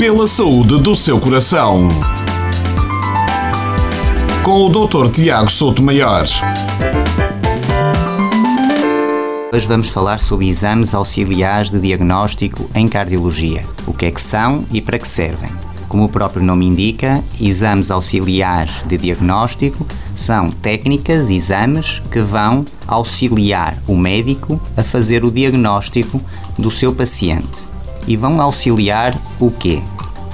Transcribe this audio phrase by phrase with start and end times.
[0.00, 1.90] Pela saúde do seu coração.
[4.42, 5.10] Com o Dr.
[5.10, 6.24] Tiago Souto Maior.
[9.52, 13.62] Hoje vamos falar sobre exames auxiliares de diagnóstico em cardiologia.
[13.86, 15.50] O que é que são e para que servem?
[15.86, 19.86] Como o próprio nome indica, exames auxiliares de diagnóstico
[20.16, 26.18] são técnicas, exames que vão auxiliar o médico a fazer o diagnóstico
[26.58, 27.68] do seu paciente.
[28.06, 29.80] E vão auxiliar o quê?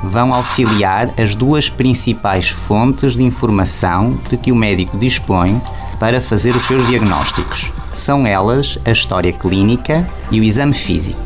[0.03, 5.61] Vão auxiliar as duas principais fontes de informação de que o médico dispõe
[5.99, 7.73] para fazer os seus diagnósticos.
[7.95, 11.21] São elas a história clínica e o exame físico.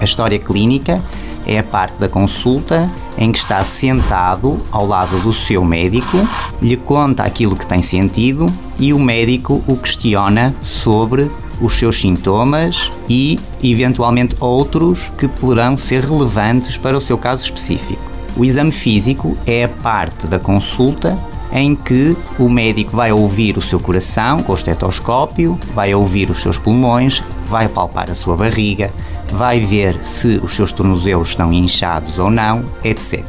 [0.00, 1.00] A história clínica
[1.46, 6.28] é a parte da consulta em que está sentado ao lado do seu médico,
[6.60, 12.90] lhe conta aquilo que tem sentido e o médico o questiona sobre os seus sintomas
[13.08, 18.02] e, eventualmente, outros que poderão ser relevantes para o seu caso específico.
[18.36, 21.18] O exame físico é a parte da consulta
[21.52, 26.42] em que o médico vai ouvir o seu coração com o estetoscópio, vai ouvir os
[26.42, 28.90] seus pulmões, vai palpar a sua barriga,
[29.30, 33.24] vai ver se os seus tornozelos estão inchados ou não, etc.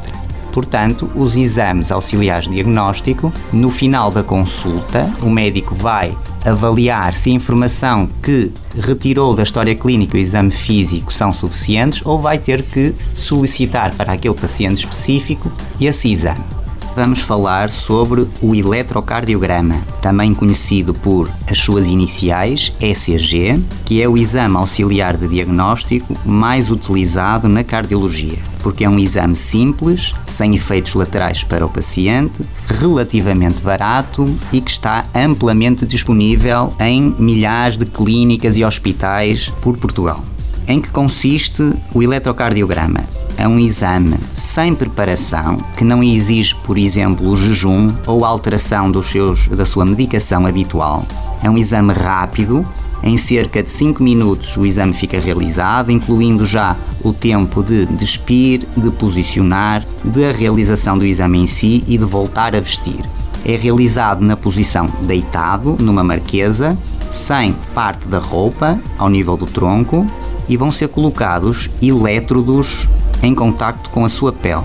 [0.58, 7.30] Portanto, os exames auxiliares de diagnóstico, no final da consulta, o médico vai avaliar se
[7.30, 12.64] a informação que retirou da história clínica o exame físico são suficientes ou vai ter
[12.64, 16.57] que solicitar para aquele paciente específico esse exame
[16.98, 24.18] vamos falar sobre o eletrocardiograma, também conhecido por as suas iniciais ECG, que é o
[24.18, 30.96] exame auxiliar de diagnóstico mais utilizado na cardiologia, porque é um exame simples, sem efeitos
[30.96, 38.58] laterais para o paciente, relativamente barato e que está amplamente disponível em milhares de clínicas
[38.58, 40.24] e hospitais por Portugal.
[40.68, 43.18] Em que consiste o eletrocardiograma?
[43.38, 49.12] é um exame sem preparação, que não exige, por exemplo, o jejum ou alteração dos
[49.12, 51.06] seus, da sua medicação habitual.
[51.44, 52.66] É um exame rápido,
[53.04, 58.68] em cerca de 5 minutos o exame fica realizado, incluindo já o tempo de despir,
[58.76, 63.02] de posicionar, de realização do exame em si e de voltar a vestir.
[63.46, 66.76] É realizado na posição deitado, numa marquesa,
[67.10, 70.06] sem parte da roupa, ao nível do tronco,
[70.48, 72.88] e vão ser colocados elétrodos
[73.22, 74.64] em contacto com a sua pele.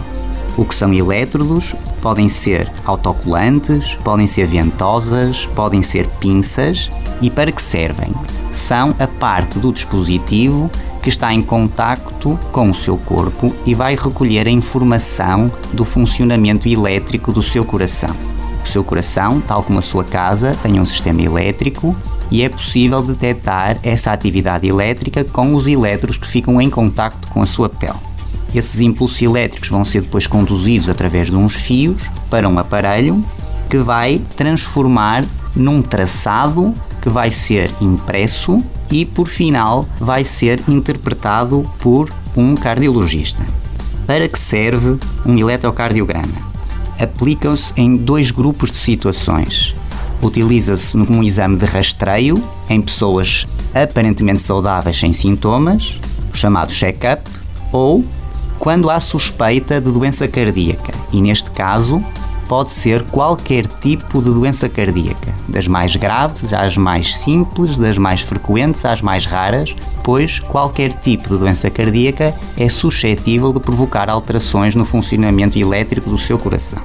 [0.56, 6.90] O que são elétrodos podem ser autocolantes, podem ser ventosas, podem ser pinças
[7.22, 8.12] e para que servem?
[8.50, 10.70] São a parte do dispositivo
[11.02, 16.68] que está em contacto com o seu corpo e vai recolher a informação do funcionamento
[16.68, 18.14] elétrico do seu coração.
[18.62, 21.96] O seu coração, tal como a sua casa, tem um sistema elétrico
[22.32, 27.42] e é possível detectar essa atividade elétrica com os elétrodos que ficam em contacto com
[27.42, 27.92] a sua pele.
[28.54, 33.22] Esses impulsos elétricos vão ser depois conduzidos através de uns fios para um aparelho
[33.68, 41.70] que vai transformar num traçado que vai ser impresso e, por final, vai ser interpretado
[41.80, 43.44] por um cardiologista.
[44.06, 46.50] Para que serve um eletrocardiograma?
[46.98, 49.74] Aplicam-se em dois grupos de situações.
[50.22, 55.98] Utiliza-se num exame de rastreio em pessoas aparentemente saudáveis sem sintomas,
[56.32, 57.28] chamado check-up,
[57.72, 58.04] ou
[58.58, 62.00] quando há suspeita de doença cardíaca, e neste caso
[62.48, 68.20] pode ser qualquer tipo de doença cardíaca, das mais graves às mais simples, das mais
[68.20, 74.74] frequentes às mais raras, pois qualquer tipo de doença cardíaca é suscetível de provocar alterações
[74.74, 76.80] no funcionamento elétrico do seu coração.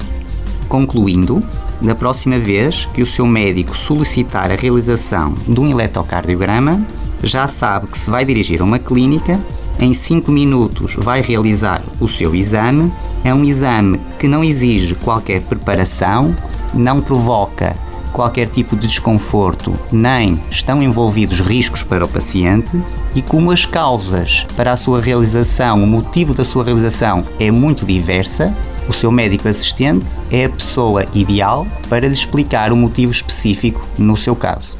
[0.69, 1.43] Concluindo,
[1.81, 6.81] da próxima vez que o seu médico solicitar a realização de um eletrocardiograma,
[7.23, 9.39] já sabe que se vai dirigir a uma clínica
[9.79, 12.91] em 5 minutos vai realizar o seu exame.
[13.23, 16.35] É um exame que não exige qualquer preparação,
[16.73, 17.75] não provoca
[18.11, 22.75] qualquer tipo de desconforto, nem estão envolvidos riscos para o paciente.
[23.13, 27.85] E como as causas para a sua realização, o motivo da sua realização é muito
[27.85, 28.55] diversa,
[28.87, 34.15] o seu médico assistente é a pessoa ideal para lhe explicar o motivo específico no
[34.15, 34.75] seu caso.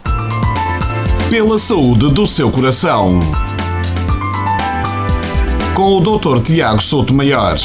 [1.29, 3.19] Pela saúde do seu coração
[5.77, 6.41] com o Dr.
[6.41, 7.55] Tiago Souto Maior.